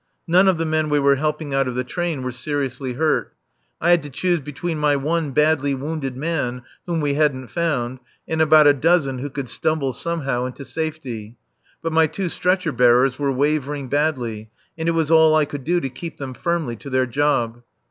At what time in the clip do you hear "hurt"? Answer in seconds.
2.93-3.35